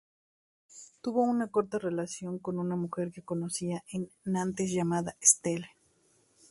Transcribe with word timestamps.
Tuvo 1.01 1.21
una 1.21 1.49
corta 1.51 1.77
relación 1.77 2.39
con 2.39 2.57
una 2.57 2.75
mujer 2.75 3.11
que 3.11 3.21
conoció 3.21 3.83
en 3.91 4.09
Nantes 4.25 4.71
llamada 4.73 5.15
Estelle. 5.21 5.69